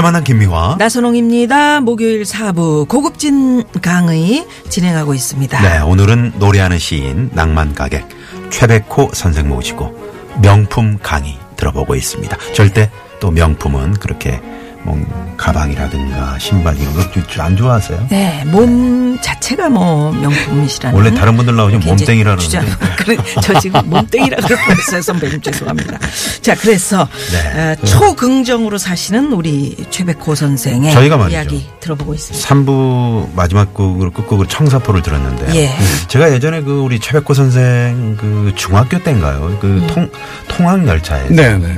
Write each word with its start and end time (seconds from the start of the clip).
유쾌한 0.00 0.02
만남 0.02 0.24
김미화. 0.24 0.76
나선홍입니다. 0.78 1.82
목요일 1.82 2.22
4부 2.22 2.88
고급진 2.88 3.64
강의 3.82 4.46
진행하고 4.68 5.14
있습니다. 5.14 5.60
네, 5.60 5.80
오늘은 5.80 6.34
노래하는 6.38 6.78
시인 6.78 7.30
낭만 7.32 7.74
가객 7.74 8.08
최백호 8.50 9.10
선생 9.12 9.48
모시고 9.48 9.94
명품 10.42 10.98
강의 11.02 11.38
들어보고 11.56 11.94
있습니다. 11.94 12.36
절대 12.54 12.90
또 13.20 13.30
명품은 13.30 13.94
그렇게 13.94 14.40
뭐 14.82 15.34
가방이라든가 15.36 16.38
신발 16.38 16.76
이런 16.78 16.94
거안 16.94 17.56
좋아하세요? 17.56 18.06
네, 18.10 18.44
몸 18.46 19.18
자체가 19.20 19.68
뭐 19.68 20.12
명품이시라는. 20.12 20.96
원래 20.96 21.14
다른 21.14 21.36
분들 21.36 21.54
이제 21.68 21.88
몸땡이라는. 21.88 22.44
그래, 22.98 23.16
저 23.42 23.58
지금 23.60 23.80
몸땡이라 23.88 24.36
그럴 24.46 24.58
뻔했어요. 24.66 25.02
선배님 25.02 25.40
죄송합니다. 25.40 25.98
자, 26.42 26.54
그래서 26.54 27.08
네. 27.32 27.72
어, 27.72 27.76
초긍정으로 27.84 28.78
사시는 28.78 29.32
우리 29.32 29.76
최백호 29.90 30.34
선생의 30.34 30.92
저희가 30.92 31.16
말이죠. 31.16 31.36
이야기 31.36 31.66
들어보고 31.80 32.14
있습니다. 32.14 32.48
3부 32.48 33.34
마지막 33.34 33.74
곡으로 33.74 34.10
끝곡으로 34.10 34.48
청사포를 34.48 35.02
들었는데요. 35.02 35.54
예. 35.54 35.70
제가 36.08 36.32
예전에 36.32 36.62
그 36.62 36.80
우리 36.80 37.00
최백호 37.00 37.34
선생 37.34 38.16
그 38.18 38.52
중학교 38.56 39.02
때인가요? 39.02 39.58
그 39.60 39.66
음. 39.66 39.86
통, 39.88 40.10
통학 40.48 40.86
열차에서 40.86 41.34
네 41.34 41.56
네. 41.58 41.76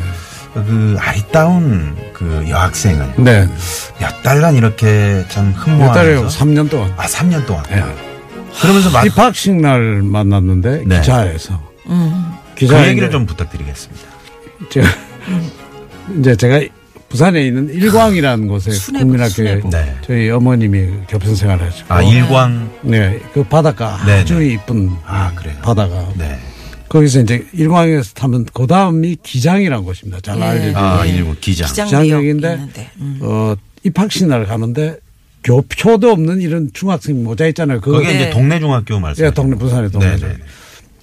그 0.54 0.96
아리따운 1.00 1.96
그 2.12 2.44
여학생을 2.48 3.14
네. 3.18 3.48
몇 3.98 4.22
달간 4.22 4.54
이렇게 4.56 5.24
참 5.28 5.54
몇 5.78 5.92
달이요? 5.92 6.26
흠모하면서 6.26 6.38
3년 6.44 6.70
동안. 6.70 6.92
아 6.96 7.06
3년 7.06 7.46
동안 7.46 7.62
네. 7.70 7.82
그러면서 8.60 8.90
막 8.90 9.06
입학식 9.06 9.54
날 9.54 10.02
만났는데 10.02 10.82
네. 10.86 11.00
기차에서. 11.00 11.58
음. 11.88 12.32
기차 12.54 12.80
그 12.82 12.86
얘기를 12.88 13.10
좀 13.10 13.24
부탁드리겠습니다. 13.26 14.02
제가 14.70 14.88
이제 16.20 16.36
제가 16.36 16.60
부산에 17.08 17.42
있는 17.46 17.68
일광이라는 17.68 18.46
곳에 18.48 18.70
수뇌부, 18.70 19.04
국민학교에 19.06 19.30
수뇌부. 19.60 19.70
네. 19.70 19.96
저희 20.06 20.30
어머님이 20.30 20.88
겹선 21.08 21.34
생활을 21.34 21.66
하시고 21.66 21.92
아 21.92 22.02
일광 22.02 22.70
네, 22.82 23.18
그 23.34 23.42
바닷가 23.44 23.98
네, 24.06 24.20
아주 24.20 24.38
네. 24.38 24.48
이쁜 24.52 24.90
아, 25.06 25.30
그래요? 25.34 25.54
바다가 25.62 26.06
네. 26.16 26.38
거기서 26.92 27.20
이제 27.20 27.46
일광에서 27.54 28.12
타면 28.12 28.44
그 28.52 28.66
다음이 28.66 29.16
기장이라는 29.22 29.82
곳입니다. 29.82 30.20
잘 30.20 30.38
네. 30.38 30.44
알려진 30.44 30.76
아 30.76 31.06
일광 31.06 31.36
기장. 31.40 31.66
기장역인데. 31.66 32.68
음. 32.98 33.18
어, 33.22 33.56
입학식 33.82 34.26
날 34.26 34.44
가는데 34.44 34.98
교표도 35.42 36.10
없는 36.10 36.42
이런 36.42 36.68
중학생 36.74 37.24
모자 37.24 37.46
있잖아요. 37.46 37.80
그거 37.80 37.96
거기 37.96 38.08
네. 38.08 38.14
이제 38.14 38.30
동네 38.30 38.60
중학교 38.60 39.00
말씀. 39.00 39.24
예, 39.24 39.30
동네 39.30 39.56
부산의 39.56 39.90
동네 39.90 40.16
네, 40.16 40.28
네. 40.28 40.36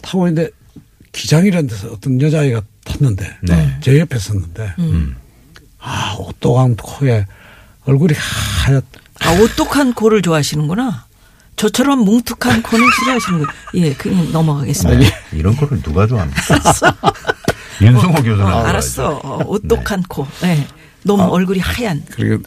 타고 0.04 0.28
있는데 0.28 0.52
기장이라는 1.12 1.68
데서 1.68 1.88
어떤 1.92 2.22
여자아이가 2.22 2.62
탔는데 2.86 3.38
네. 3.42 3.78
제 3.82 4.00
옆에 4.00 4.20
섰는데 4.20 4.74
음. 4.78 5.16
아 5.80 6.16
오똑한 6.20 6.76
코에 6.76 7.26
얼굴이 7.86 8.14
하얗 8.16 8.84
아, 9.22 9.32
오똑한 9.42 9.94
코를 9.96 10.22
좋아하시는구나. 10.22 11.08
저처럼 11.64 12.00
뭉툭한 12.06 12.64
코는 12.64 12.86
싫어하시는군. 13.00 13.48
예, 13.76 13.94
그냥 13.94 14.32
넘어가겠습니다. 14.32 15.00
네. 15.00 15.12
이런 15.38 15.56
거를 15.58 15.82
누가 15.82 16.08
좋아합니까? 16.08 16.42
윤성호 17.82 18.14
교수는 18.24 18.46
어, 18.46 18.60
안 18.60 18.66
알았어. 18.68 19.18
어, 19.24 19.44
오똑한 19.46 20.04
코. 20.08 20.26
네. 20.42 20.66
너무 21.04 21.24
얼굴이 21.24 21.60
하얀. 21.60 22.04
그리고 22.12 22.44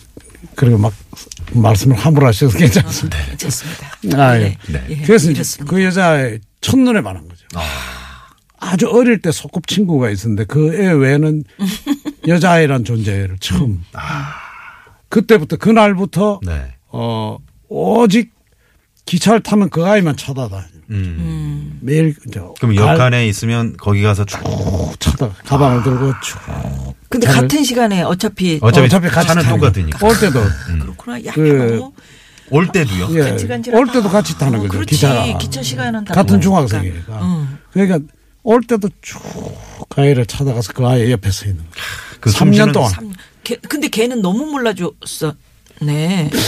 그리고 0.56 0.78
막 0.78 0.92
말씀을 1.52 1.96
함부로 1.96 2.26
하셔서 2.26 2.56
괜찮습니다. 2.56 3.18
괜찮습니다. 3.26 3.88
아, 4.16 4.38
예. 4.40 4.56
네. 4.68 4.84
예, 4.90 4.96
그래서 5.02 5.30
이렇습니다. 5.30 5.70
그 5.70 5.84
여자의 5.84 6.40
첫눈에 6.62 7.02
반한 7.02 7.28
거죠. 7.28 7.46
아 7.54 8.76
주 8.76 8.88
어릴 8.88 9.20
때 9.20 9.30
소꿉 9.32 9.62
친구가 9.66 10.08
있었는데 10.10 10.44
그 10.44 10.72
애 10.74 10.90
외에는 10.92 11.44
여자아이란 12.28 12.84
존재를 12.84 13.36
처음. 13.40 13.82
그때부터 15.08 15.56
그날부터 15.56 16.40
네. 16.44 16.74
어 16.88 17.38
오직 17.68 18.32
기차를 19.06 19.42
타면 19.42 19.70
그 19.70 19.84
아이만 19.84 20.16
쳐다다니. 20.16 20.64
음. 20.90 21.78
매일 21.80 22.14
이제 22.26 22.40
그럼 22.60 22.76
역한에 22.76 23.26
있으면 23.28 23.76
거기 23.76 24.02
가서 24.02 24.24
쭉 24.24 24.38
쳐다 24.98 25.30
가방을 25.46 25.82
들고 25.82 26.12
쭉. 26.22 26.38
근데 27.08 27.26
차를- 27.26 27.40
같은 27.42 27.64
시간에 27.64 28.02
어차피 28.02 28.58
어차피, 28.62 28.86
어차피 28.86 29.08
같이 29.08 29.28
차는 29.28 29.42
타는 29.42 29.58
똑같으니까. 29.58 30.06
올 30.06 30.18
때도 30.18 30.40
그렇구나. 30.80 31.24
야, 31.24 31.32
그- 31.32 31.76
너무 31.78 31.92
올 32.50 32.68
때도요. 32.68 33.08
예, 33.16 33.20
간질간질하다. 33.30 33.80
올 33.80 33.86
때도 33.92 34.08
같이 34.08 34.38
타는 34.38 34.58
어, 34.58 34.62
거죠. 34.62 34.72
그렇지. 34.72 34.94
기차가 34.94 35.38
기차 35.38 35.62
시간은 35.62 36.04
다 36.04 36.14
같은 36.14 36.40
똑같으니까. 36.40 36.66
중학생이니까. 36.68 37.22
음. 37.22 37.58
그러니까 37.72 37.98
올 38.42 38.60
때도 38.62 38.88
쭉 39.00 39.20
아이를 39.96 40.26
찾아가서 40.26 40.72
그 40.74 40.86
아이 40.86 41.10
옆에 41.10 41.30
서 41.30 41.46
있는 41.46 41.58
거예요. 41.58 41.72
그 42.20 42.30
3년 42.30 42.34
숨쉬는 42.34 42.72
동안. 42.72 42.90
삼- 42.90 43.12
걔- 43.42 43.56
근데 43.56 43.88
걔는 43.88 44.22
너무 44.22 44.46
몰라줬어. 44.46 45.34
네. 45.80 46.30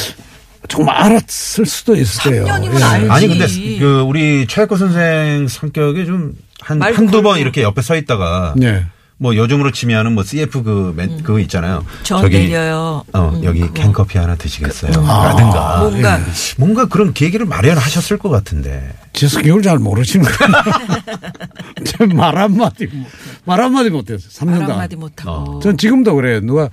정말 0.69 0.97
알았을 0.97 1.67
수도 1.67 1.97
거예요. 1.97 2.45
3년이면 2.45 2.81
예. 2.81 2.83
알지. 2.85 3.11
아니 3.11 3.29
근데 3.29 3.47
그 3.79 4.01
우리 4.01 4.47
최혜코 4.47 4.77
선생 4.77 5.47
성격이 5.49 6.07
좀 6.07 6.35
한 6.61 6.81
한두 6.81 7.21
번. 7.21 7.39
이렇게 7.39 7.63
옆에 7.63 7.83
서 7.83 7.95
있다가 7.95 8.55
네. 8.57 8.87
뭐 9.19 9.37
요즘으로 9.37 9.71
치면은 9.71 10.13
뭐 10.15 10.25
CF 10.25 10.63
그 10.63 10.95
맨, 10.97 11.23
그거 11.23 11.39
있잖아요. 11.41 11.85
저 12.05 12.17
내려요. 12.27 13.05
어, 13.13 13.33
음, 13.35 13.45
여기 13.45 13.61
그거. 13.61 13.73
캔커피 13.75 14.17
하나 14.17 14.35
드시겠어요? 14.35 14.93
라든가. 14.93 15.79
뭔가 15.81 16.21
뭔가 16.57 16.87
그런 16.87 17.13
계기를 17.13 17.45
마련하셨을 17.45 18.17
것 18.19 18.31
같은데. 18.31 18.91
제 19.13 19.29
성격을 19.29 19.61
잘 19.61 19.79
모르시는 19.79 20.25
거예요. 20.25 20.53
말 22.17 22.37
한마디, 22.39 22.87
못- 22.87 23.07
말 23.45 23.61
한마디 23.61 23.91
못했어요. 23.91 24.31
3년 24.31 24.47
말 24.47 24.55
동안. 24.61 24.71
한마디 24.73 24.97
못하고. 24.97 25.61
전 25.61 25.77
지금도 25.77 26.15
그래요. 26.15 26.41
누가, 26.41 26.71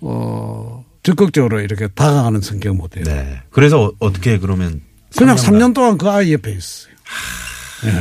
어, 0.00 0.84
적극적으로 1.14 1.60
이렇게 1.60 1.86
다가가는 1.88 2.40
성격 2.40 2.74
못해요. 2.76 3.04
네. 3.04 3.40
그래서 3.50 3.92
어, 4.00 4.12
떻게 4.12 4.38
그러면 4.38 4.80
그냥 5.16 5.36
3년간 5.36 5.44
3년 5.70 5.74
동안 5.74 5.98
그 5.98 6.08
아이 6.10 6.32
옆에 6.32 6.50
있어요. 6.50 6.92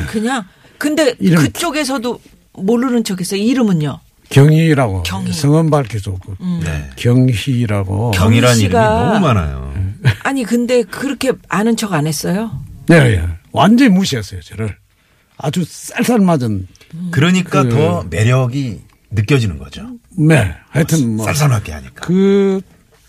그냥 0.09 0.43
근데 0.79 1.13
이름- 1.19 1.43
그쪽에서도 1.43 2.19
모르는 2.53 3.03
척했어요. 3.03 3.39
이름은요. 3.41 3.99
경희라고. 4.29 5.03
경희. 5.03 5.31
성은 5.33 5.69
밝기 5.69 5.99
좋고. 5.99 6.37
네. 6.63 6.89
경희라고. 6.95 8.11
경이라는 8.11 8.57
이름이 8.59 8.73
너무 8.73 9.19
많아요. 9.19 9.73
아니 10.23 10.43
근데 10.43 10.83
그렇게 10.83 11.33
아는 11.49 11.75
척 11.75 11.93
안 11.93 12.07
했어요. 12.07 12.63
네, 12.87 12.95
예. 12.95 13.23
완전히 13.51 13.89
무시했어요, 13.91 14.41
저를. 14.41 14.75
아주 15.37 15.63
쌀쌀 15.67 16.19
맞은, 16.19 16.67
그러니까 17.11 17.63
그- 17.63 17.69
더 17.69 18.03
매력이 18.09 18.81
느껴지는 19.11 19.57
거죠. 19.59 19.87
네. 20.17 20.53
하여튼 20.69 21.17
뭐. 21.17 21.25
쌀쌀하게 21.25 21.71
하니까. 21.73 22.05
그 22.05 22.61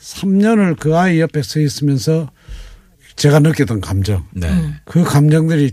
3년을 0.05 0.79
그 0.79 0.97
아이 0.97 1.21
옆에 1.21 1.43
서 1.43 1.61
있으면서 1.61 2.31
제가 3.17 3.39
느꼈던 3.39 3.81
감정. 3.81 4.25
네. 4.33 4.49
그 4.85 5.03
감정들이 5.03 5.73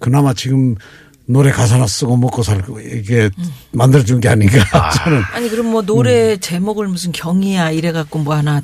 그나마 0.00 0.34
지금 0.34 0.76
노래 1.32 1.50
가사나 1.52 1.86
쓰고 1.86 2.16
먹고 2.16 2.42
살고 2.42 2.80
이게 2.80 3.30
만들어준 3.72 4.20
게 4.20 4.28
아닌가 4.28 4.58
저는 5.04 5.22
아니 5.32 5.48
그럼 5.48 5.66
뭐 5.66 5.82
노래 5.82 6.36
제목을 6.36 6.88
무슨 6.88 7.12
경이야 7.12 7.70
이래갖고 7.70 8.18
뭐 8.18 8.34
하나 8.34 8.62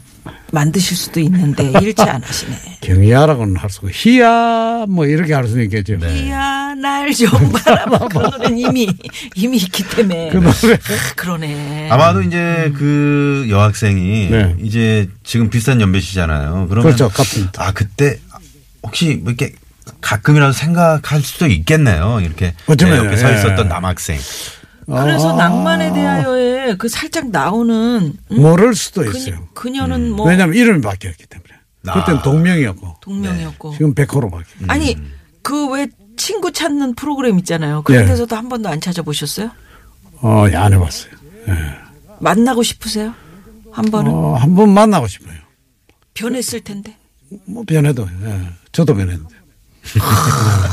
만드실 0.50 0.96
수도 0.96 1.20
있는데 1.20 1.72
일치 1.80 2.02
안 2.02 2.22
하시네. 2.22 2.78
경이야라고는 2.80 3.56
할 3.56 3.70
수가 3.70 3.88
희야 3.92 4.86
뭐 4.88 5.06
이렇게 5.06 5.32
할 5.34 5.46
수는 5.46 5.64
있겠죠. 5.64 5.94
이야 5.94 6.74
날 6.74 7.12
좀 7.12 7.30
바라봐. 7.52 8.08
그 8.08 8.18
노래는 8.18 8.58
이미 8.58 8.88
이미 9.34 9.56
있기 9.58 9.84
때문에. 9.88 10.30
그 10.30 10.38
노래 10.38 10.74
아, 10.74 11.14
그러네. 11.14 11.88
아마도 11.90 12.22
이제 12.22 12.72
그 12.76 13.46
여학생이 13.48 14.28
네. 14.30 14.56
이제 14.60 15.08
지금 15.22 15.50
비슷한 15.50 15.80
연배시잖아요. 15.80 16.66
그러면 16.68 16.82
그렇죠. 16.94 17.08
같은. 17.08 17.48
아 17.58 17.72
그때 17.72 18.18
혹시 18.82 19.20
뭐 19.22 19.32
이렇게 19.32 19.52
가끔이라도 20.00 20.52
생각할 20.52 21.20
수도 21.22 21.46
있겠네요. 21.46 22.20
이렇게 22.20 22.54
어쩌면, 22.66 23.00
내 23.00 23.06
옆에 23.06 23.16
서 23.16 23.30
예. 23.32 23.36
있었던 23.38 23.68
남학생. 23.68 24.18
그래서 24.86 25.30
아. 25.32 25.36
낭만에 25.36 25.92
대하여에 25.92 26.76
그 26.76 26.88
살짝 26.88 27.30
나오는 27.30 28.12
음? 28.30 28.40
모를 28.40 28.74
수도 28.74 29.04
있어요. 29.04 29.48
그, 29.54 29.68
녀는 29.68 30.12
뭐 30.12 30.26
왜냐하면 30.28 30.54
이름이 30.56 30.80
바뀌었기 30.80 31.26
때문에. 31.26 31.50
아. 31.88 32.00
그때는 32.00 32.22
동명이었고 32.22 32.96
동명이었고. 33.00 33.72
지금 33.74 33.94
백호로 33.94 34.30
바뀌었 34.30 34.46
아니 34.68 34.96
그 35.42 35.68
왜 35.70 35.88
친구 36.16 36.50
찾는 36.52 36.94
프로그램 36.94 37.38
있잖아요. 37.40 37.82
그런 37.82 38.02
예. 38.02 38.06
데서도 38.06 38.34
한 38.36 38.48
번도 38.48 38.68
안 38.68 38.80
찾아보셨어요? 38.80 39.50
어, 40.22 40.46
예, 40.50 40.56
안 40.56 40.72
해봤어요. 40.72 41.12
만나고 42.20 42.62
싶으세요? 42.62 43.12
한 43.72 43.84
번은 43.90 44.10
어, 44.10 44.34
한 44.34 44.54
번 44.54 44.70
만나고 44.72 45.06
싶어요. 45.06 45.36
변했을 46.14 46.60
텐데. 46.60 46.96
뭐 47.44 47.64
변해도, 47.66 48.08
예. 48.24 48.40
저도 48.72 48.94
변했는데. 48.94 49.34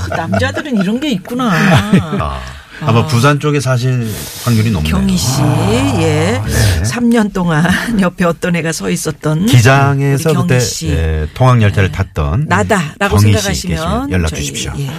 남자들은 0.10 0.81
이런 0.81 1.00
게 1.00 1.10
있구나. 1.12 1.51
아, 2.19 2.39
아마 2.81 3.06
부산 3.07 3.39
쪽에 3.39 3.60
사실 3.60 4.07
확률이 4.44 4.71
높네요. 4.71 4.95
경희 4.95 5.18
씨, 5.18 5.42
예. 5.42 6.42
3년 6.83 7.33
동안 7.33 7.63
옆에 8.01 8.25
어떤 8.25 8.56
애가 8.56 8.71
서 8.71 8.89
있었던 8.89 9.45
기장에서 9.45 10.33
그때. 10.42 10.60
예, 10.88 11.27
통학 11.33 11.62
열차를 11.62 11.92
탔던 11.92 12.45
나다라고 12.48 13.18
경희 13.18 13.38
씨 13.38 13.68
생각하시면 13.68 14.12
연락 14.12 14.27
저희, 14.30 14.42
주십시오. 14.42 14.74
예. 14.77 14.89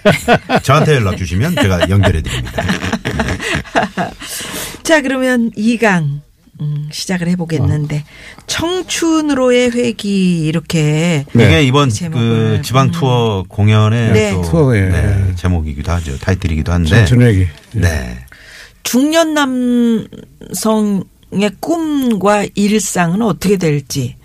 저한테 0.62 0.96
연락 0.96 1.16
주시면 1.16 1.56
제가 1.56 1.88
연결해 1.88 2.22
드립니다. 2.22 2.62
자, 4.82 5.00
그러면 5.02 5.50
2강 5.52 6.20
음, 6.60 6.88
시작을 6.90 7.28
해보겠는데 7.28 8.04
청춘으로의 8.46 9.70
회기 9.72 10.46
이렇게 10.46 11.26
이게 11.34 11.62
이번 11.62 11.90
제목을, 11.90 12.56
그 12.56 12.62
지방 12.62 12.90
투어 12.90 13.44
공연의 13.48 14.12
네. 14.12 14.32
또 14.32 14.42
투어의, 14.42 14.90
네, 14.90 15.26
예. 15.30 15.34
제목이기도 15.34 15.92
하죠. 15.92 16.18
타이틀이기도 16.18 16.72
한데. 16.72 16.88
천천히. 17.04 17.46
네. 17.72 18.18
중년 18.82 19.34
남성의 19.34 20.04
꿈과 21.60 22.46
일상은 22.54 23.20
어떻게 23.22 23.56
될지 23.58 24.16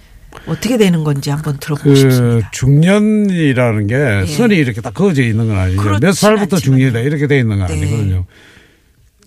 어떻게 0.48 0.78
되는 0.78 1.04
건지 1.04 1.30
한번 1.30 1.58
들어보고 1.60 1.90
그 1.90 1.96
싶습니다. 1.96 2.50
중년이라는 2.52 3.88
게 3.88 4.26
선이 4.26 4.56
이렇게 4.56 4.80
딱 4.80 4.94
그어져 4.94 5.24
있는 5.24 5.48
건 5.48 5.58
아니죠. 5.58 5.84
예. 5.84 6.00
몇 6.00 6.14
살부터 6.14 6.56
않지만요. 6.56 6.60
중년이다 6.78 7.00
이렇게 7.00 7.28
돼 7.28 7.40
있는 7.40 7.60
건 7.60 7.68
네. 7.68 7.74
아니거든요. 7.74 8.26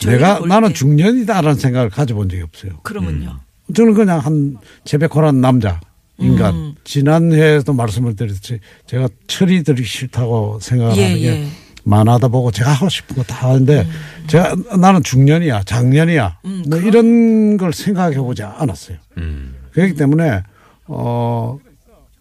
내가 0.01 0.39
볼 0.41 0.49
나는 0.49 0.69
때. 0.69 0.75
중년이다라는 0.75 1.59
생각을 1.59 1.91
가져본 1.91 2.29
적이 2.29 2.43
없어요. 2.43 2.73
그러면요. 2.83 3.41
저는 3.75 3.95
그냥 3.95 4.19
한 4.19 4.57
제백호란 4.85 5.41
남자 5.41 5.81
인간 6.19 6.55
음. 6.55 6.75
지난 6.85 7.33
회에도 7.33 7.73
말씀을 7.73 8.15
드렸지 8.15 8.61
제가 8.87 9.09
철이 9.27 9.63
들기 9.63 9.85
싫다고 9.85 10.59
생각하는 10.61 11.03
예, 11.03 11.19
게 11.19 11.27
예. 11.27 11.49
만화다 11.85 12.29
보고 12.29 12.51
제가 12.51 12.73
하고 12.73 12.89
싶은 12.89 13.17
거 13.17 13.23
다 13.25 13.49
하는데 13.51 13.87
제가 14.27 14.55
나는 14.79 15.03
중년이야 15.03 15.65
작년이야 15.65 16.39
음, 16.45 16.65
뭐 16.69 16.79
이런 16.79 17.57
걸 17.57 17.73
생각해 17.73 18.17
보지 18.19 18.43
않았어요. 18.43 18.99
음. 19.19 19.55
그렇기 19.73 19.95
때문에 19.95 20.43
어 20.87 21.59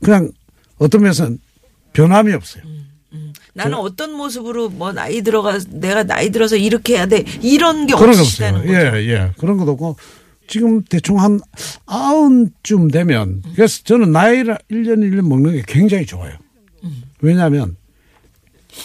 그냥 0.04 0.32
어떤 0.80 1.02
면에서는 1.02 1.38
변함이 1.94 2.34
없어요. 2.34 2.64
나는 3.54 3.78
어떤 3.78 4.14
모습으로 4.14 4.70
뭐 4.70 4.92
나이 4.92 5.22
들어가 5.22 5.60
내가 5.70 6.04
나이 6.04 6.32
들어서 6.32 6.56
이렇게 6.56 6.96
해야 6.96 7.06
돼 7.06 7.24
이런 7.42 7.86
게 7.86 7.94
그런 7.94 8.14
거 8.14 8.22
없으시다는 8.22 8.60
없어요. 8.62 8.92
거죠. 8.92 8.98
예, 8.98 9.08
예. 9.10 9.32
그런 9.38 9.58
것도 9.58 9.72
없고 9.72 9.96
지금 10.48 10.84
대충 10.84 11.20
한 11.20 11.40
아흔쯤 11.86 12.90
되면 12.90 13.44
그래서 13.56 13.82
저는 13.84 14.12
나이를 14.12 14.58
1년 14.72 15.00
1년 15.00 15.28
먹는 15.28 15.54
게 15.54 15.64
굉장히 15.68 16.06
좋아요. 16.06 16.34
왜냐하면 17.22 17.78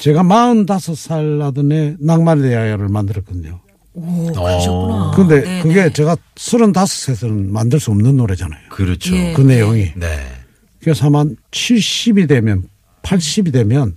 제가 0.01 0.23
45살 0.23 1.39
나던 1.39 1.73
해 1.73 1.97
낭만의 1.99 2.51
대야를 2.51 2.89
만들었거든요. 2.89 3.61
오, 3.95 4.33
그러셨구나. 4.33 5.13
근데 5.17 5.43
네, 5.43 5.63
그게 5.63 5.83
네. 5.85 5.93
제가 5.93 6.17
35세에서는 6.37 7.49
만들 7.49 7.81
수 7.81 7.91
없는 7.91 8.17
노래잖아요. 8.17 8.69
그렇죠. 8.71 9.17
예. 9.17 9.33
그 9.33 9.41
내용이. 9.41 9.93
네. 9.97 10.07
그래서 10.81 11.07
아마 11.07 11.25
70이 11.51 12.29
되면 12.29 12.69
80이 13.03 13.53
되면 13.53 13.97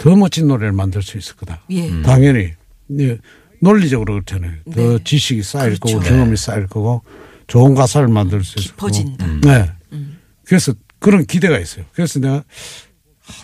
더 0.00 0.16
멋진 0.16 0.48
노래를 0.48 0.72
만들 0.72 1.02
수 1.02 1.18
있을 1.18 1.36
거다. 1.36 1.60
예. 1.68 1.86
음. 1.86 2.02
당연히 2.02 2.52
네, 2.86 3.18
논리적으로 3.60 4.14
그렇잖아요. 4.14 4.54
더 4.74 4.96
네. 4.96 5.04
지식이 5.04 5.42
쌓일 5.42 5.78
그렇죠. 5.78 5.98
거고 5.98 6.08
경험이 6.08 6.36
쌓일 6.38 6.66
거고 6.66 7.02
좋은 7.46 7.74
가사를 7.74 8.08
만들 8.08 8.42
수 8.42 8.58
있을 8.58 8.70
거고. 8.76 8.86
깊어진다. 8.90 9.26
음. 9.26 9.40
네. 9.42 9.70
그래서 10.44 10.72
그런 10.98 11.26
기대가 11.26 11.58
있어요. 11.58 11.84
그래서 11.92 12.18
내가 12.18 12.42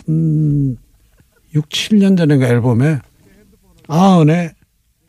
한 0.07 0.77
6, 1.53 1.69
7년 1.69 2.17
전인가 2.17 2.47
앨범에 2.47 2.99
아흔에 3.87 4.51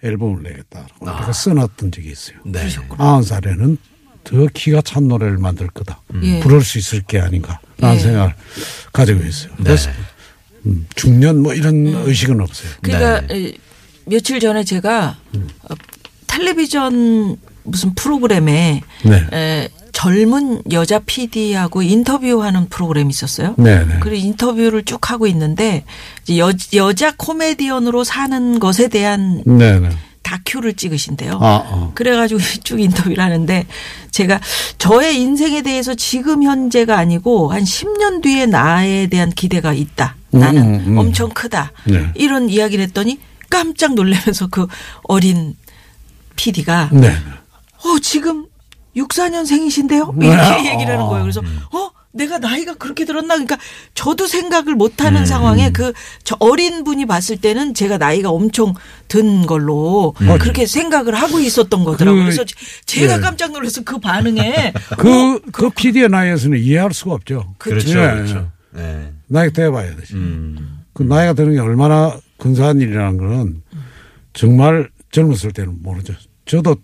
앨범을 0.05 0.43
내겠다라고 0.43 1.07
이렇게 1.07 1.33
써놨던 1.33 1.93
적이 1.93 2.11
있어요. 2.11 2.37
네. 2.45 2.69
아흔 2.99 3.23
살에는 3.23 3.79
더 4.23 4.47
기가 4.53 4.83
찬 4.83 5.09
노래를 5.09 5.39
만들 5.39 5.69
거다. 5.69 6.03
예. 6.23 6.41
부를 6.41 6.61
수 6.61 6.77
있을 6.77 7.01
게 7.05 7.19
아닌가라는 7.21 7.97
예. 7.97 7.99
생각을 7.99 8.35
가지고 8.93 9.25
있어요. 9.25 9.51
네. 9.57 9.65
그래서 9.65 9.89
음, 9.91 9.95
중년 10.95 11.43
뭐 11.43 11.55
이런 11.55 11.87
의식은 11.87 12.41
없어요. 12.41 12.71
그러니까 12.83 13.27
네. 13.27 13.47
에, 13.47 13.53
며칠 14.07 14.41
전에 14.41 14.65
제가 14.65 15.19
어, 15.63 15.75
텔레비전 16.27 17.37
무슨 17.65 17.95
프로그램에 17.95 18.83
네. 19.05 19.27
에, 19.33 19.69
젊은 19.93 20.63
여자 20.71 21.01
PD하고 21.01 21.83
인터뷰하는 21.83 22.69
프로그램이 22.69 23.11
있었어요. 23.11 23.55
네, 23.59 23.85
네. 23.85 23.97
그리고 24.01 24.27
인터뷰를 24.27 24.85
쭉 24.85 25.11
하고 25.11 25.27
있는데 25.27 25.85
이제 26.23 26.39
여, 26.39 26.53
여자 26.75 27.13
코미디언으로 27.17 28.05
사는 28.05 28.61
것에 28.61 28.87
대한 28.89 29.43
네, 29.45 29.81
네. 29.81 29.89
다큐를 30.23 30.75
찍으신대요. 30.75 31.39
아, 31.41 31.65
어. 31.67 31.93
그래가지고 31.95 32.41
쭉 32.63 32.81
인터뷰를 32.81 33.19
하는데 33.19 33.67
제가 34.11 34.41
저의 34.77 35.21
인생에 35.21 35.63
대해서 35.63 35.95
지금 35.95 36.45
현재가 36.45 36.97
아니고 36.97 37.53
한 37.53 37.65
10년 37.65 38.23
뒤에 38.23 38.47
나에 38.47 39.09
대한 39.09 39.31
기대가 39.31 39.73
있다. 39.73 40.17
나는 40.31 40.63
음, 40.63 40.75
음, 40.75 40.93
음. 40.93 40.99
엄청 40.99 41.31
크다. 41.31 41.73
네. 41.85 42.11
이런 42.15 42.49
이야기를 42.49 42.85
했더니 42.85 43.19
깜짝 43.51 43.95
놀라면서 43.95 44.49
그 44.49 44.67
어린 45.05 45.57
PD가 46.37 46.91
네. 46.93 47.09
어, 47.09 47.99
지금 48.01 48.47
64년생이신데요? 48.97 50.15
네. 50.17 50.27
이렇게 50.29 50.73
얘기를 50.73 50.95
하는 50.95 51.07
거예요. 51.07 51.23
그래서 51.23 51.41
어, 51.73 51.91
내가 52.13 52.39
나이가 52.39 52.75
그렇게 52.75 53.05
들었나? 53.05 53.35
그러니까 53.35 53.59
저도 53.95 54.27
생각을 54.27 54.75
못 54.75 55.03
하는 55.03 55.25
상황에 55.27 55.71
그저 55.71 56.37
어린 56.41 56.83
분이 56.83 57.07
봤을 57.07 57.37
때는 57.37 57.75
제가 57.75 57.99
나이가 57.99 58.31
엄청 58.31 58.75
든 59.09 59.47
걸로 59.47 60.15
그렇게 60.41 60.67
생각을 60.67 61.15
하고 61.15 61.39
있었던 61.39 61.85
거더라고요. 61.85 62.25
그, 62.25 62.31
그래서 62.31 62.45
제가 62.87 63.17
예. 63.17 63.21
깜짝 63.21 63.53
놀라서 63.53 63.83
그 63.85 63.99
반응에 63.99 64.73
그, 64.97 65.41
그 65.53 65.71
PD의 65.71 66.09
나이에서는 66.09 66.59
이해할 66.59 66.93
수가 66.93 67.15
없죠. 67.15 67.55
그렇죠. 67.59 67.91
예, 67.91 68.15
그렇죠. 68.15 68.51
네. 68.73 69.13
나이가 69.27 69.53
돼봐야 69.53 69.95
되지. 69.97 70.15
음. 70.15 70.81
그 70.93 71.03
나이가 71.03 71.33
드는 71.33 71.55
게 71.55 71.61
얼마나 71.61 72.17
근사한 72.39 72.81
일이라는 72.81 73.19
거는 73.19 73.63
정말 74.33 74.91
젊었을 75.11 75.53
때는 75.53 75.83
모르죠. 75.83 76.15
저도 76.45 76.77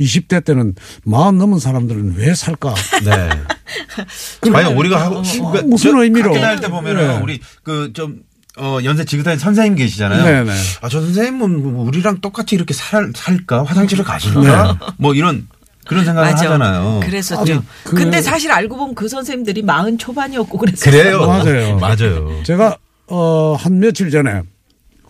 20대 0.00 0.44
때는 0.44 0.74
마흔 1.04 1.38
넘은 1.38 1.58
사람들은 1.58 2.16
왜 2.16 2.34
살까? 2.34 2.74
네. 3.04 4.50
과연 4.50 4.76
우리가 4.76 5.00
하고 5.00 5.22
그러니까 5.22 5.62
무슨 5.62 5.92
저 5.92 6.02
의미로? 6.02 6.30
학교 6.30 6.40
다닐 6.40 6.60
때 6.60 6.68
보면은 6.68 7.08
네. 7.08 7.20
우리 7.22 7.40
그좀 7.62 8.22
어, 8.58 8.78
연세 8.84 9.04
지긋한 9.04 9.38
선생님 9.38 9.76
계시잖아요. 9.76 10.24
네네. 10.24 10.52
아, 10.82 10.88
저 10.88 11.00
선생님은 11.00 11.72
뭐 11.72 11.84
우리랑 11.86 12.20
똑같이 12.20 12.54
이렇게 12.54 12.74
살, 12.74 13.12
살까? 13.14 13.64
화장실을 13.64 14.04
가실까? 14.04 14.94
뭐 14.98 15.14
이런 15.14 15.48
그런 15.86 16.04
생각을 16.04 16.30
맞아. 16.30 16.44
하잖아요. 16.46 17.00
그랬었죠. 17.02 17.40
아니, 17.54 17.60
그- 17.84 17.96
근데 17.96 18.22
사실 18.22 18.50
알고 18.52 18.76
보면 18.76 18.94
그 18.94 19.08
선생님들이 19.08 19.62
마흔 19.62 19.98
초반이었고 19.98 20.58
그랬어요. 20.58 20.90
그래요. 20.92 21.26
맞아요. 21.26 21.76
맞아요. 21.80 22.42
제가 22.44 22.76
어, 23.08 23.54
한 23.58 23.78
며칠 23.80 24.10
전에 24.10 24.42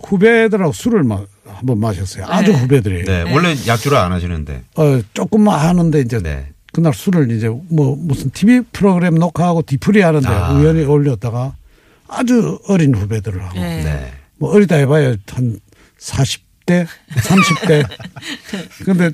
후배들하고 0.03 0.73
술을 0.73 1.03
마, 1.05 1.21
한번 1.47 1.79
마셨어요. 1.79 2.25
아주 2.29 2.53
네. 2.53 2.59
후배들이. 2.59 3.05
네. 3.05 3.33
원래 3.33 3.55
약주를 3.67 3.97
안 3.97 4.13
하시는데. 4.13 4.63
어, 4.77 5.01
조금만 5.15 5.61
하는데 5.61 6.01
이제 6.01 6.19
네. 6.21 6.49
그날 6.73 6.95
술을 6.95 7.31
이제 7.31 7.49
뭐 7.69 7.95
무슨 7.99 8.31
TV 8.31 8.63
프로그램 8.73 9.17
녹화하고 9.17 9.63
뒤풀이 9.63 10.01
하는데 10.01 10.27
아. 10.29 10.53
우연히 10.53 10.85
올렸다가 10.85 11.55
아주 12.09 12.59
어린 12.67 12.95
후배들을 12.95 13.43
하고 13.45 13.55
네. 13.61 13.85
네. 13.85 14.13
뭐 14.39 14.53
어리다 14.55 14.77
해봐야 14.77 15.15
한 15.31 15.61
40대, 16.01 16.87
30대. 17.15 17.87
근데 18.85 19.11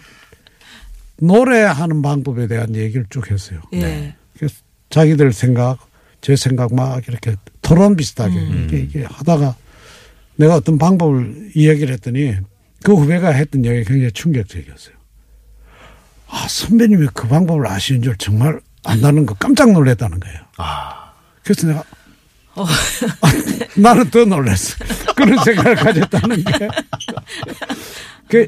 노래하는 1.20 2.02
방법에 2.02 2.46
대한 2.46 2.74
얘기를 2.74 3.06
쭉 3.10 3.30
했어요. 3.30 3.60
예. 3.74 4.14
그래서 4.36 4.56
자기들 4.90 5.32
생각, 5.32 5.78
제 6.20 6.36
생각 6.36 6.74
막 6.74 7.06
이렇게 7.08 7.36
토론 7.62 7.96
비슷하게 7.96 8.36
음. 8.36 8.52
이렇게, 8.58 8.78
이렇게 8.78 9.04
하다가 9.04 9.56
내가 10.36 10.54
어떤 10.54 10.78
방법을 10.78 11.50
이야기를 11.54 11.92
했더니 11.94 12.36
그 12.84 12.94
후배가 12.94 13.30
했던 13.30 13.64
얘기가 13.64 13.88
굉장히 13.88 14.12
충격적이었어요. 14.12 14.94
아, 16.28 16.46
선배님이 16.48 17.08
그 17.14 17.26
방법을 17.26 17.66
아시는 17.66 18.02
줄 18.02 18.16
정말 18.16 18.60
안다는 18.84 19.26
거 19.26 19.34
깜짝 19.34 19.72
놀랐다는 19.72 20.20
거예요. 20.20 20.38
아. 20.58 21.12
그래서 21.42 21.66
내가 21.66 21.82
나는 23.76 24.10
더 24.10 24.24
놀랐어. 24.24 24.76
그런 25.16 25.42
생각을 25.44 25.74
가졌다는 25.76 26.44
게. 26.44 26.68
그 28.28 28.46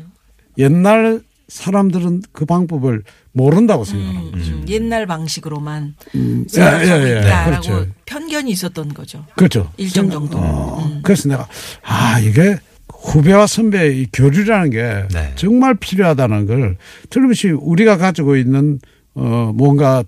옛날 0.59 1.21
사람들은 1.51 2.23
그 2.33 2.45
방법을 2.47 3.03
모른다고 3.33 3.85
생각합니다. 3.85 4.39
음, 4.39 4.65
옛날 4.69 5.07
방식으로만 5.07 5.95
예, 6.15 6.45
살아가고 6.49 7.03
예, 7.09 7.15
예. 7.17 7.19
있다라고 7.21 7.67
그렇죠. 7.67 7.87
편견이 8.07 8.51
있었던 8.53 8.95
거죠. 8.95 9.27
그렇죠. 9.37 9.71
일정 9.77 10.09
생각- 10.09 10.31
정도. 10.31 10.39
어, 10.39 10.85
음. 10.87 11.01
그래서 11.03 11.29
내가 11.29 11.49
아 11.83 12.21
이게 12.21 12.59
후배와 12.89 13.47
선배의 13.47 14.01
이 14.01 14.07
교류라는 14.13 14.71
게 14.71 15.05
네. 15.13 15.33
정말 15.35 15.75
필요하다는 15.75 16.47
걸 16.47 16.77
틀림없이 17.11 17.49
우리가 17.51 17.97
가지고 17.97 18.37
있는 18.37 18.79
어 19.15 19.53
뭔가 19.55 20.05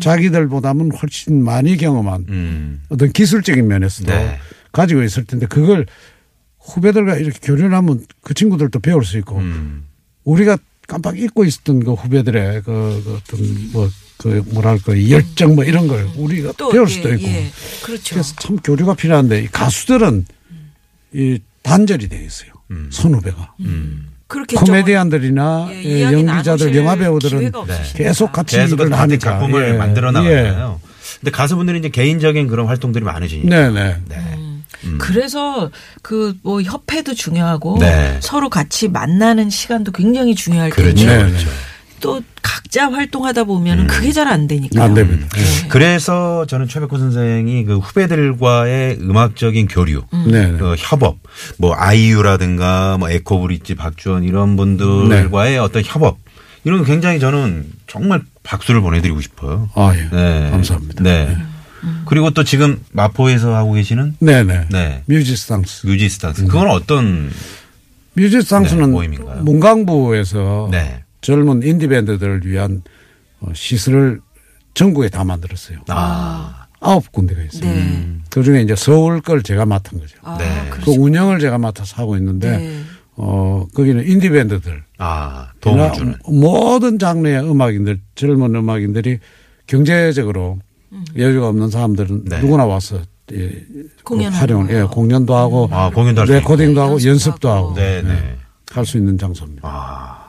자기들보다는 0.00 0.90
훨씬 0.92 1.44
많이 1.44 1.76
경험한 1.76 2.26
음. 2.28 2.82
어떤 2.88 3.12
기술적인 3.12 3.66
면에서도 3.68 4.10
네. 4.12 4.38
가지고 4.72 5.02
있을 5.04 5.24
텐데 5.24 5.46
그걸 5.46 5.86
후배들과 6.60 7.16
이렇게 7.16 7.38
교류를 7.42 7.72
하면 7.74 8.04
그 8.22 8.34
친구들도 8.34 8.80
배울 8.80 9.04
수 9.04 9.18
있고 9.18 9.36
음. 9.38 9.84
우리가 10.24 10.58
깜빡 10.86 11.18
잊고 11.18 11.44
있었던 11.44 11.84
그 11.84 11.94
후배들의 11.94 12.62
그, 12.62 13.02
그 13.04 13.20
어떤 13.22 13.72
뭐 13.72 13.88
그 14.16 14.42
뭐랄까 14.46 15.10
열정 15.10 15.54
뭐 15.54 15.64
이런 15.64 15.88
걸 15.88 16.08
우리가 16.16 16.52
또 16.56 16.70
배울 16.70 16.88
예, 16.88 16.92
수도 16.92 17.12
있고 17.14 17.26
예. 17.26 17.50
그렇죠. 17.82 18.14
그래서 18.14 18.34
참 18.40 18.56
교류가 18.56 18.94
필요한데 18.94 19.42
이 19.42 19.48
가수들은 19.48 20.24
이 21.12 21.38
단절이 21.62 22.08
돼 22.08 22.24
있어요. 22.24 22.50
음. 22.70 22.88
선후배가 22.90 23.54
그렇게 24.26 24.56
코미디언들이나 24.56 25.68
예, 25.72 25.84
예, 25.84 26.02
연기자들, 26.04 26.74
영화 26.76 26.96
배우들은 26.96 27.54
없으시니까. 27.54 27.98
계속 27.98 28.32
같이 28.32 28.56
계속 28.56 28.80
일을 28.80 28.92
하니까 28.92 29.30
작품을 29.32 29.68
예. 29.68 29.72
만들어 29.74 30.08
예. 30.08 30.12
나가잖아요. 30.12 30.80
근데 31.20 31.30
가수분들이 31.30 31.78
이제 31.78 31.88
개인적인 31.90 32.48
그런 32.48 32.66
활동들이 32.66 33.04
많으시니까. 33.04 33.48
네네. 33.48 33.96
네. 34.08 34.33
음. 34.84 34.98
그래서 34.98 35.70
그 36.02 36.34
뭐 36.42 36.60
협회도 36.62 37.14
중요하고 37.14 37.78
네. 37.80 38.18
서로 38.20 38.48
같이 38.50 38.88
만나는 38.88 39.50
시간도 39.50 39.92
굉장히 39.92 40.34
중요할 40.34 40.70
그렇죠. 40.70 40.94
텐데 41.06 41.16
네, 41.24 41.30
그렇죠. 41.30 41.48
또 42.00 42.20
각자 42.42 42.90
활동하다 42.90 43.44
보면은 43.44 43.84
음. 43.84 43.86
그게 43.86 44.12
잘 44.12 44.28
안 44.28 44.46
되니까. 44.46 44.82
안 44.82 44.92
됩니다. 44.94 45.26
네. 45.34 45.68
그래서 45.68 46.44
저는 46.46 46.68
최백호 46.68 46.98
선생이 46.98 47.64
그 47.64 47.78
후배들과의 47.78 48.98
음악적인 49.00 49.68
교류, 49.68 50.02
네. 50.26 50.50
네. 50.50 50.58
그 50.58 50.74
협업, 50.78 51.18
뭐 51.56 51.74
아이유라든가 51.74 52.98
뭐 52.98 53.08
에코브릿지, 53.10 53.74
박주원 53.74 54.24
이런 54.24 54.56
분들과의 54.56 55.58
어떤 55.58 55.82
협업 55.84 56.18
이런 56.64 56.80
거 56.80 56.84
굉장히 56.84 57.20
저는 57.20 57.66
정말 57.86 58.22
박수를 58.42 58.80
보내드리고 58.80 59.20
싶어요. 59.20 59.68
아, 59.74 59.92
예. 59.96 60.08
네. 60.14 60.50
감사합니다. 60.50 61.02
네. 61.02 61.36
그리고 62.06 62.30
또 62.30 62.44
지금 62.44 62.80
마포에서 62.92 63.54
하고 63.54 63.72
계시는 63.72 64.16
네네. 64.20 64.66
네. 64.70 65.02
뮤지스탕스. 65.06 65.86
뮤지스탕스. 65.86 66.46
그건 66.46 66.68
어떤 66.70 67.30
뮤지스탕스는 68.14 68.86
네, 68.86 68.90
모임인가요? 68.90 69.42
문광부에서 69.42 70.68
네. 70.70 71.04
젊은 71.20 71.62
인디밴드들을 71.62 72.46
위한 72.46 72.82
어, 73.40 73.50
시설을 73.54 74.20
전국에 74.74 75.08
다 75.08 75.24
만들었어요. 75.24 75.78
아. 75.88 76.66
아홉 76.80 77.10
군데가 77.12 77.42
있어요. 77.42 77.62
네. 77.72 78.16
그 78.28 78.42
중에 78.42 78.60
이제 78.60 78.76
서울 78.76 79.22
걸 79.22 79.42
제가 79.42 79.64
맡은 79.64 79.98
거죠. 79.98 80.18
아, 80.22 80.36
네. 80.38 80.68
그 80.70 80.90
운영을 80.90 81.38
제가 81.38 81.56
맡아서 81.56 81.96
하고 81.96 82.14
있는데, 82.18 82.58
네. 82.58 82.80
어, 83.16 83.66
거기는 83.74 84.06
인디밴드들. 84.06 84.82
아, 84.98 85.48
도움을 85.62 85.92
주는. 85.94 86.14
모든 86.28 86.98
장르의 86.98 87.40
음악인들, 87.40 88.00
젊은 88.16 88.54
음악인들이 88.54 89.18
경제적으로 89.66 90.58
여유가 91.16 91.48
없는 91.48 91.70
사람들은 91.70 92.24
네. 92.26 92.40
누구나 92.40 92.64
와서 92.66 92.98
예, 93.32 93.62
공연하고. 94.04 94.36
활용을, 94.40 94.70
예, 94.74 94.82
공연도 94.82 95.34
하고, 95.34 95.68
아, 95.72 95.90
공연도 95.90 96.20
할수 96.22 96.32
레코딩도 96.34 96.80
하고, 96.82 97.02
연습도 97.04 97.48
하고. 97.50 97.66
하고, 97.68 97.74
네, 97.74 98.02
네. 98.02 98.36
할 98.70 98.84
수 98.84 98.98
있는 98.98 99.16
장소입니다. 99.16 99.62
아. 99.66 100.28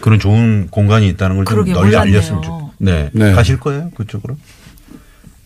그런 0.00 0.18
좋은 0.18 0.68
공간이 0.70 1.08
있다는 1.08 1.36
걸 1.36 1.44
좀 1.44 1.56
널리 1.64 1.72
몰랐네요. 1.72 2.00
알렸으면 2.00 2.42
좋. 2.42 2.70
네. 2.78 3.10
네. 3.12 3.32
가실 3.32 3.58
거예요? 3.60 3.90
그쪽으로? 3.94 4.36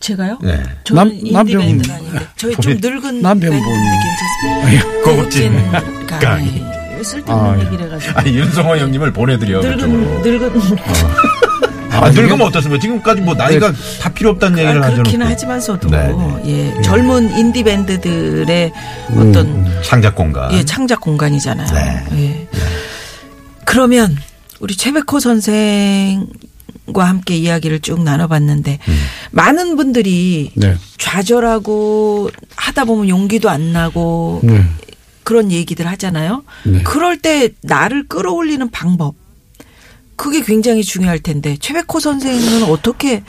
제가요? 0.01 0.39
네. 0.43 0.63
저는 0.85 0.95
남- 1.05 1.13
인디 1.13 1.33
남편- 1.33 1.61
밴드가 1.61 1.95
아닌데 1.95 2.27
저희 2.37 2.55
좀 2.57 2.75
늙은 2.81 3.23
남편분. 3.23 3.61
괜찮습니다. 3.61 5.03
고급진 5.05 5.53
강의. 6.07 6.21
강의. 6.21 7.05
쓸데없는 7.05 7.51
아, 7.61 7.65
얘기를 7.65 7.85
해가지고. 7.87 8.19
아니, 8.19 8.35
윤성호 8.37 8.77
형님을 8.79 9.13
보내드려. 9.13 9.61
늙은 9.61 10.23
늙은 10.23 10.53
아, 12.03 12.11
늙으면 12.11 12.43
어떻습니까? 12.43 12.81
지금까지 12.81 13.21
뭐 13.23 13.35
나이가 13.35 13.73
다 14.01 14.13
필요 14.13 14.31
없다는 14.31 14.59
얘기를 14.59 14.83
아, 14.83 14.87
하죠. 14.87 14.97
그렇기는 14.97 15.27
하지만서도 15.27 15.89
네, 15.89 16.13
네. 16.13 16.75
예 16.77 16.83
젊은 16.83 17.37
인디 17.39 17.63
밴드들의 17.63 18.73
어떤 19.17 19.83
창작 19.83 20.15
공간. 20.15 20.53
예 20.53 20.65
창작 20.65 21.01
공간이잖아요. 21.01 21.67
네. 21.73 22.05
예. 22.23 22.49
그러면 23.65 24.17
우리 24.61 24.77
최백호 24.77 25.21
선생 25.21 26.27
과 26.93 27.05
함께 27.05 27.35
이야기를 27.37 27.81
쭉 27.81 28.03
나눠봤는데 28.03 28.79
음. 28.89 29.05
많은 29.31 29.77
분들이 29.77 30.51
네. 30.55 30.77
좌절하고 30.99 32.31
하다 32.57 32.85
보면 32.85 33.09
용기도 33.09 33.49
안 33.49 33.73
나고 33.73 34.41
네. 34.43 34.63
그런 35.23 35.51
얘기들 35.51 35.87
하잖아요. 35.87 36.45
네. 36.65 36.83
그럴 36.83 37.19
때 37.19 37.49
나를 37.63 38.07
끌어올리는 38.07 38.71
방법. 38.71 39.15
그게 40.17 40.43
굉장히 40.43 40.83
중요할 40.83 41.19
텐데 41.19 41.57
최백호 41.61 42.01
선생은 42.01 42.65
어떻게 42.65 43.23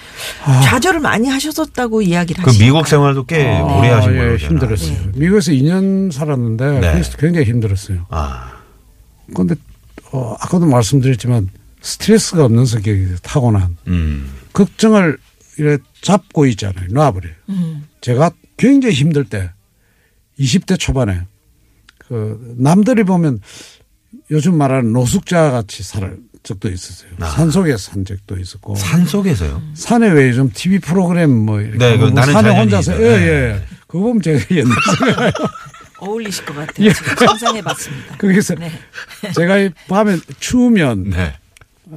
좌절을 0.63 0.99
많이 0.99 1.27
하셨었다고 1.29 2.01
이야기를 2.01 2.43
그 2.43 2.49
하시니까. 2.49 2.65
미국 2.65 2.87
생활도 2.87 3.25
꽤 3.25 3.47
아, 3.47 3.63
오래 3.63 3.89
하신 3.89 4.13
예, 4.13 4.17
걸로 4.17 4.37
힘들었어요. 4.37 4.91
네. 4.91 5.11
미국에서 5.15 5.51
2년 5.51 6.11
살았는데 6.11 6.79
네. 6.79 6.91
그래서 6.93 7.17
굉장히 7.17 7.47
힘들었어요. 7.47 8.05
아. 8.09 8.51
그런데 9.33 9.55
어, 10.11 10.35
아까도 10.39 10.65
말씀드렸지만 10.65 11.49
스트레스가 11.81 12.45
없는 12.45 12.65
성격이 12.65 13.15
타고난 13.21 13.77
음. 13.87 14.31
걱정을 14.53 15.17
이렇게 15.57 15.83
잡고 16.01 16.45
있잖아요. 16.47 16.87
놔버려요. 16.89 17.33
음. 17.49 17.87
제가 18.01 18.31
굉장히 18.57 18.95
힘들 18.95 19.23
때 19.25 19.51
20대 20.39 20.79
초반에 20.79 21.21
그 21.97 22.55
남들이 22.57 23.03
보면 23.03 23.39
요즘 24.31 24.57
말하는 24.57 24.93
노숙자 24.93 25.51
같이 25.51 25.83
살 25.83 26.17
적도 26.43 26.69
있었어요. 26.69 27.11
아. 27.19 27.25
산 27.25 27.49
속에 27.49 27.75
산 27.77 28.05
적도 28.05 28.37
있었고 28.37 28.75
산 28.75 29.05
속에서요? 29.05 29.61
산에 29.73 30.09
왜 30.09 30.29
요즘 30.29 30.51
TV 30.51 30.79
프로그램 30.79 31.31
뭐 31.31 31.59
이렇게 31.59 31.77
네, 31.77 31.97
그뭐 31.97 32.11
나는 32.11 32.33
산에 32.33 32.49
혼자서 32.59 32.93
있죠. 32.93 33.03
예, 33.03 33.17
네. 33.17 33.27
예. 33.27 33.61
그거 33.87 33.99
보면 34.05 34.21
제가 34.21 34.39
옛날 34.51 34.75
생각나요. 34.99 35.31
어울리실 35.99 36.45
것 36.45 36.55
같아요. 36.55 36.93
지금 36.93 37.15
상상해봤습니다. 37.15 38.17
거기서 38.17 38.55
네. 38.55 38.71
제가 39.33 39.57
이 39.57 39.69
밤에 39.87 40.17
추우면 40.39 41.09
네. 41.11 41.33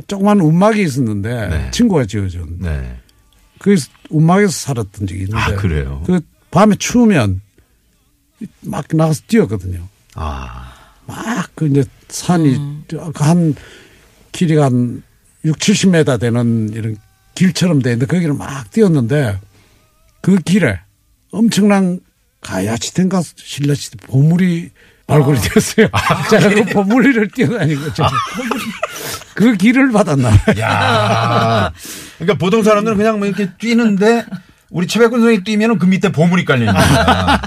조그만 0.06 0.40
움막이 0.40 0.82
있었는데 0.82 1.48
네. 1.48 1.70
친구가 1.72 2.06
지어준 2.06 2.58
네. 2.60 3.00
거기서 3.58 3.88
움막에서 4.10 4.52
살았던 4.52 5.06
적이 5.08 5.20
있는데 5.22 5.36
아, 5.36 5.56
그래요? 5.56 6.02
그 6.06 6.20
밤에 6.50 6.76
추우면 6.76 7.42
막 8.62 8.84
나가서 8.90 9.22
뛰었거든요. 9.26 9.88
아. 10.14 10.72
막 11.06 11.48
그 11.58 11.66
이제 11.66 11.84
산이 12.08 12.56
음. 12.56 12.84
저한 12.88 13.54
길이가 14.32 14.66
한 14.66 15.02
6, 15.44 15.58
70m 15.58 16.20
되는 16.20 16.70
이런 16.72 16.96
길처럼 17.34 17.80
돼 17.80 17.92
있는데 17.92 18.06
거기를 18.06 18.34
막 18.34 18.70
뛰었는데 18.70 19.38
그 20.20 20.36
길에 20.38 20.80
엄청난 21.30 22.00
가야치 22.40 22.94
된가 22.94 23.22
실내시 23.36 23.90
보물이 23.98 24.70
발굴이 25.06 25.38
됐어요. 25.40 25.88
제가 26.30 26.48
그 26.50 26.64
보물이를 26.66 27.28
뛰어다닌 27.28 27.80
거죠. 27.80 28.04
그 29.34 29.56
길을 29.56 29.90
받았나. 29.92 30.30
야. 30.58 31.72
그러니까 32.18 32.38
보통 32.38 32.62
사람들은 32.62 32.96
그냥 32.96 33.18
뭐 33.18 33.26
이렇게 33.26 33.50
뛰는데 33.58 34.24
우리 34.70 34.86
최백훈 34.86 35.20
선생이 35.20 35.44
뛰면은 35.44 35.78
그 35.78 35.86
밑에 35.86 36.12
보물이 36.12 36.44
깔려 36.44 36.60
있는 36.60 36.74
거야. 36.74 37.40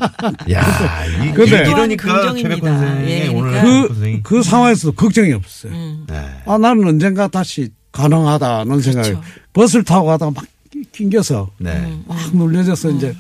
야, 0.52 1.06
이, 1.06 1.32
근데 1.34 1.70
이러니까 1.70 2.34
긍정입니다. 2.34 2.56
최백훈 2.56 2.80
선생이 2.80 3.12
예, 3.12 3.28
오늘 3.28 3.52
그러니까. 3.52 3.62
그, 3.62 3.88
선생이 3.94 4.24
그 4.24 4.44
상황에서도 4.44 4.94
걱정이 4.94 5.34
없어요. 5.34 5.72
음. 5.74 6.06
네. 6.08 6.16
아, 6.46 6.58
나는 6.58 6.88
언젠가 6.88 7.28
다시 7.28 7.70
가능하다는 7.92 8.82
그렇죠. 8.82 9.22
버스를 9.54 9.84
타고 9.84 10.08
가다가 10.08 10.32
막 10.32 10.46
낑겨서 10.92 11.52
네. 11.58 11.72
음. 11.74 12.04
막 12.08 12.18
눌려져서 12.36 12.92
이제 12.92 13.16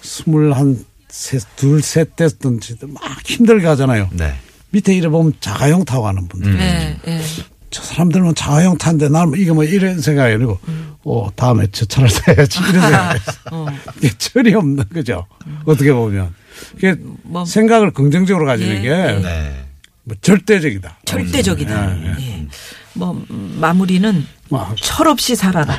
스물 0.00 0.52
한 0.52 0.78
셋, 1.08 1.42
둘, 1.56 1.82
셋 1.82 2.16
됐던 2.16 2.60
막 2.88 3.02
힘들게 3.24 3.66
하잖아요. 3.66 4.08
네. 4.12 4.34
밑에 4.70 4.94
이래 4.94 5.08
보면 5.08 5.34
자가용 5.40 5.84
타고 5.84 6.04
가는 6.04 6.26
분들. 6.28 6.52
음. 6.52 6.56
네, 6.56 6.96
네. 7.04 7.20
저 7.70 7.82
사람들은 7.82 8.34
자가용 8.34 8.78
타는데 8.78 9.08
나는 9.08 9.38
이게 9.38 9.52
뭐 9.52 9.64
이런 9.64 10.00
생각이 10.00 10.34
아니고, 10.34 10.58
어, 11.04 11.28
다음에 11.36 11.66
저 11.72 11.84
차를 11.84 12.08
타야지. 12.08 12.58
이런 12.60 12.72
생각이 12.82 13.20
어. 13.52 13.66
이게 13.98 14.10
철이 14.18 14.54
없는 14.54 14.84
거죠. 14.92 15.26
어떻게 15.64 15.92
보면. 15.92 16.34
이게 16.76 16.94
뭐- 17.22 17.44
생각을 17.44 17.92
긍정적으로 17.92 18.44
가지는 18.44 18.76
예, 18.76 18.80
게 18.82 18.88
네. 19.22 19.64
뭐 20.04 20.16
절대적이다. 20.20 20.98
절대적이다. 21.04 21.96
예, 21.96 22.04
예. 22.06 22.16
예. 22.18 22.46
뭐 22.94 23.12
음, 23.30 23.56
마무리는 23.60 24.26
막 24.50 24.74
철없이 24.76 25.36
살아라. 25.36 25.78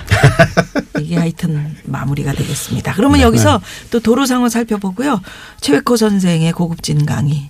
이게 1.00 1.18
하여튼 1.18 1.76
마무리가 1.84 2.32
되겠습니다. 2.34 2.94
그러면 2.94 3.20
네. 3.20 3.26
여기서 3.26 3.62
또 3.92 4.00
도로 4.00 4.26
상황 4.26 4.48
살펴보고요. 4.50 5.22
최백호 5.60 5.98
선생의 5.98 6.54
고급진 6.54 7.06
강의 7.06 7.50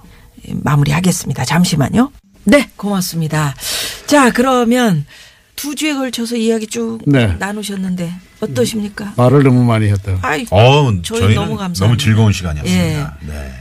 마무리하겠습니다. 0.50 1.46
잠시만요. 1.46 2.12
네, 2.44 2.70
고맙습니다. 2.76 3.54
자, 4.12 4.30
그러면 4.30 5.06
두 5.56 5.74
주에 5.74 5.94
걸쳐서 5.94 6.36
이야기 6.36 6.68
쭉 6.68 7.00
네. 7.08 7.34
나누셨는데 7.40 8.12
어떠십니까? 8.42 9.14
말을 9.16 9.42
너무 9.42 9.64
많이 9.64 9.88
했다. 9.88 10.18
아이, 10.22 10.46
어, 10.52 10.92
저희 11.02 11.34
너무 11.34 11.52
감사합니다. 11.56 11.86
너무 11.86 11.96
즐거운 11.96 12.34
시간이었습니다. 12.34 13.18
네. 13.22 13.54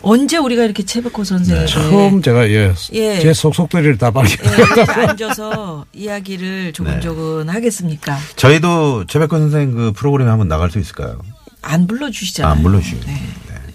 언제 0.00 0.38
우리가 0.38 0.64
이렇게 0.64 0.82
최백호 0.82 1.24
선생을 1.24 1.66
처음 1.66 2.22
제가 2.22 2.48
예, 2.48 2.72
예. 2.94 3.20
제 3.20 3.34
속속들이를 3.34 3.98
다 3.98 4.10
발견. 4.10 4.38
예, 4.46 5.06
앉아서 5.08 5.84
이야기를 5.92 6.72
조근조근 6.72 7.50
하겠습니까? 7.50 8.16
저희도 8.36 9.04
최백호 9.08 9.36
선생 9.36 9.72
그 9.74 9.92
프로그램에 9.92 10.30
한번 10.30 10.48
나갈 10.48 10.70
수 10.70 10.78
있을까요? 10.78 11.20
안 11.60 11.86
불러주시잖아요. 11.86 12.50
아, 12.50 12.56
안 12.56 12.62
불러주시고. 12.62 13.02
네. 13.04 13.22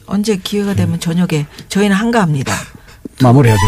언제 0.08 0.36
기회가 0.38 0.74
되면 0.74 1.00
저녁에 1.00 1.46
저희는 1.70 1.96
한가합니다. 1.96 2.56
마무리하죠. 3.22 3.62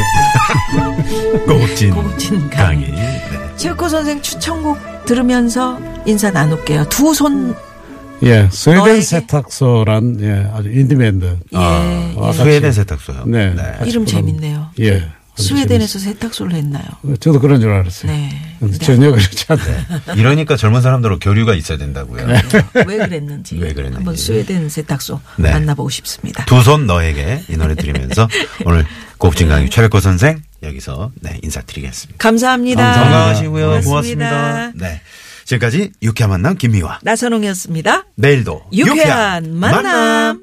고급진, 1.47 1.93
고급진 1.93 2.50
강의. 2.50 2.91
네. 2.91 3.21
최백호 3.57 3.88
선생 3.89 4.21
추천곡 4.21 5.05
들으면서 5.05 5.79
인사 6.05 6.31
나눌게요. 6.31 6.85
두 6.89 7.13
손 7.13 7.55
예, 8.24 8.47
스웨덴 8.50 8.83
너에게? 8.85 9.01
세탁소란 9.01 10.17
예, 10.21 10.50
아주 10.53 10.69
인디밴드. 10.71 11.25
예, 11.53 11.57
아, 11.57 12.13
예. 12.27 12.33
스웨덴 12.33 12.71
세탁소요. 12.71 13.25
네. 13.27 13.53
이름 13.85 14.05
재밌네요. 14.05 14.67
예. 14.79 15.03
스웨덴에서 15.37 15.99
세탁소를 15.99 16.53
했나요? 16.53 16.83
재밌- 17.03 17.21
저도 17.21 17.39
그런 17.39 17.59
줄 17.61 17.71
알았어요. 17.71 18.11
네. 18.11 18.29
근데 18.59 18.77
네. 18.77 18.85
전혀 18.85 19.11
그렇지 19.11 19.45
않네. 19.49 20.15
이러니까 20.17 20.55
젊은 20.55 20.81
사람들은 20.81 21.19
교류가 21.19 21.53
있어야 21.55 21.77
된다고요. 21.77 22.25
왜 22.87 22.97
그랬는지, 22.97 23.55
왜 23.57 23.73
그랬는지. 23.73 23.95
한번 23.95 24.15
스웨덴 24.15 24.69
세탁소 24.69 25.19
네. 25.37 25.51
만나보고 25.51 25.89
싶습니다. 25.89 26.45
두 26.45 26.61
손 26.63 26.87
너에게 26.87 27.43
이 27.49 27.57
노래 27.57 27.75
들으면서 27.75 28.27
오늘 28.65 28.85
고급진 29.17 29.49
강의 29.49 29.69
최백호 29.69 29.99
선생 29.99 30.41
여기서 30.63 31.11
네, 31.21 31.37
인사드리겠습니다. 31.43 32.17
감사합니다. 32.17 32.93
건강하시고요. 32.93 33.65
고맙습니다. 33.83 33.89
고맙습니다. 34.29 34.71
네. 34.75 35.01
지금까지 35.45 35.91
유쾌한 36.01 36.31
만남 36.31 36.57
김미화. 36.57 36.99
나선홍이었습니다. 37.03 38.05
내일도 38.15 38.63
유쾌한 38.73 39.53
만남. 39.55 39.83
사라질까요? 39.83 40.39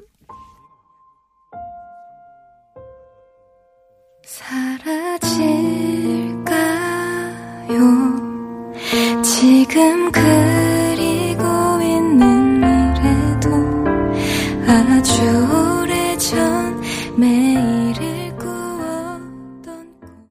지금 9.83 10.11
그 10.13 10.72